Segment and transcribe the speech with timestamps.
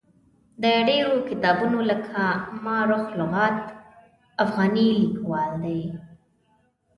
[0.63, 2.21] د ډېرو کتابونو لکه
[2.63, 3.57] ما رخ لغات
[4.43, 5.81] افغاني لیکوال دی.